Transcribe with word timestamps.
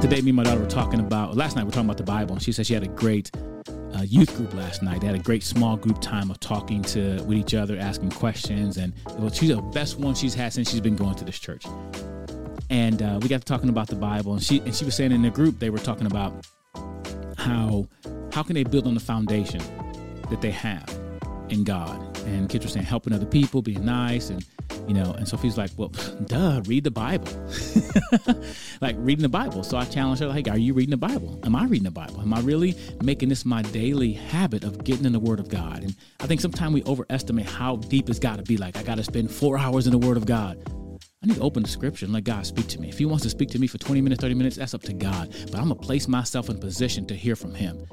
today, 0.00 0.22
me 0.22 0.30
and 0.30 0.36
my 0.36 0.42
daughter 0.44 0.60
were 0.60 0.66
talking 0.66 1.00
about, 1.00 1.36
last 1.36 1.56
night 1.56 1.62
we 1.62 1.66
were 1.66 1.72
talking 1.72 1.86
about 1.86 1.98
the 1.98 2.02
Bible, 2.02 2.32
and 2.32 2.42
she 2.42 2.52
said 2.52 2.66
she 2.66 2.72
had 2.72 2.82
a 2.82 2.88
great 2.88 3.30
uh, 3.94 4.02
youth 4.02 4.34
group 4.36 4.54
last 4.54 4.82
night. 4.82 5.02
They 5.02 5.06
had 5.06 5.16
a 5.16 5.20
great 5.20 5.42
small 5.42 5.76
group 5.76 6.00
time 6.00 6.30
of 6.30 6.40
talking 6.40 6.82
to 6.84 7.22
with 7.24 7.36
each 7.36 7.52
other, 7.52 7.76
asking 7.78 8.10
questions, 8.12 8.78
and 8.78 8.94
was, 9.18 9.36
she's 9.36 9.50
the 9.50 9.60
best 9.60 9.98
one 9.98 10.14
she's 10.14 10.32
had 10.32 10.54
since 10.54 10.70
she's 10.70 10.80
been 10.80 10.96
going 10.96 11.16
to 11.16 11.24
this 11.24 11.38
church. 11.38 11.66
And 12.70 13.02
uh, 13.02 13.18
we 13.20 13.28
got 13.28 13.40
to 13.40 13.44
talking 13.44 13.68
about 13.68 13.88
the 13.88 13.96
Bible, 13.96 14.32
and 14.32 14.42
she 14.42 14.60
and 14.60 14.74
she 14.74 14.86
was 14.86 14.94
saying 14.94 15.12
in 15.12 15.20
the 15.20 15.30
group 15.30 15.58
they 15.58 15.70
were 15.70 15.78
talking 15.78 16.06
about 16.06 16.46
how 17.36 17.86
how 18.32 18.42
can 18.42 18.54
they 18.54 18.64
build 18.64 18.86
on 18.86 18.94
the 18.94 19.00
foundation 19.00 19.60
that 20.30 20.40
they 20.40 20.50
have 20.50 20.88
in 21.50 21.62
God. 21.62 22.00
And 22.26 22.48
kids 22.48 22.64
were 22.64 22.70
saying 22.70 22.86
helping 22.86 23.12
other 23.12 23.26
people, 23.26 23.60
being 23.60 23.84
nice, 23.84 24.30
and 24.30 24.44
you 24.86 24.94
know. 24.94 25.12
And 25.12 25.26
Sophie's 25.26 25.56
like, 25.56 25.70
"Well, 25.76 25.88
duh, 26.26 26.62
read 26.66 26.84
the 26.84 26.90
Bible." 26.90 27.28
like 28.80 28.96
reading 28.98 29.22
the 29.22 29.28
Bible. 29.28 29.62
So 29.62 29.76
I 29.76 29.84
challenged 29.84 30.22
her, 30.22 30.28
like, 30.28 30.48
"Are 30.48 30.58
you 30.58 30.74
reading 30.74 30.90
the 30.90 30.96
Bible? 30.96 31.40
Am 31.44 31.54
I 31.54 31.64
reading 31.64 31.84
the 31.84 31.90
Bible? 31.90 32.20
Am 32.20 32.32
I 32.32 32.40
really 32.40 32.76
making 33.02 33.28
this 33.28 33.44
my 33.44 33.62
daily 33.62 34.12
habit 34.12 34.64
of 34.64 34.84
getting 34.84 35.06
in 35.06 35.12
the 35.12 35.20
Word 35.20 35.40
of 35.40 35.48
God?" 35.48 35.82
And 35.82 35.96
I 36.20 36.26
think 36.26 36.40
sometimes 36.40 36.74
we 36.74 36.82
overestimate 36.84 37.46
how 37.46 37.76
deep 37.76 38.08
it's 38.10 38.18
got 38.18 38.36
to 38.36 38.42
be. 38.42 38.56
Like, 38.56 38.76
I 38.76 38.82
got 38.82 38.96
to 38.96 39.04
spend 39.04 39.30
four 39.30 39.58
hours 39.58 39.86
in 39.86 39.92
the 39.92 39.98
Word 39.98 40.16
of 40.16 40.26
God. 40.26 40.62
I 41.22 41.26
need 41.26 41.36
to 41.36 41.42
open 41.42 41.62
the 41.62 41.68
scripture 41.68 42.06
and 42.06 42.14
let 42.14 42.24
God 42.24 42.46
speak 42.46 42.66
to 42.68 42.80
me. 42.80 42.88
If 42.88 42.98
He 42.98 43.04
wants 43.04 43.24
to 43.24 43.30
speak 43.30 43.50
to 43.50 43.58
me 43.58 43.66
for 43.66 43.76
20 43.76 44.00
minutes, 44.00 44.22
30 44.22 44.34
minutes, 44.34 44.56
that's 44.56 44.72
up 44.72 44.82
to 44.84 44.94
God. 44.94 45.28
But 45.50 45.56
I'm 45.56 45.68
going 45.68 45.78
to 45.78 45.86
place 45.86 46.08
myself 46.08 46.48
in 46.48 46.58
position 46.58 47.06
to 47.06 47.14
hear 47.14 47.36
from 47.36 47.54
Him. 47.54 47.86